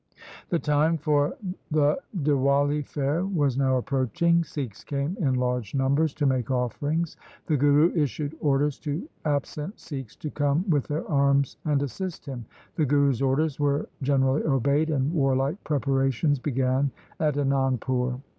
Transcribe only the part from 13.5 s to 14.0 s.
were